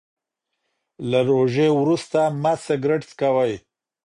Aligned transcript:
له 1.09 1.19
روژې 1.29 1.67
وروسته 1.79 2.19
مه 2.41 2.53
سګریټ 2.65 3.01
څکوئ. 3.09 3.53